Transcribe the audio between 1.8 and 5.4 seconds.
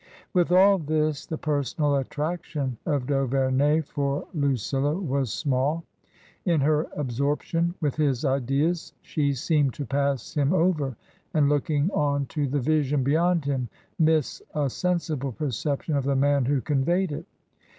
attraction of d*Auverney for Lucilla was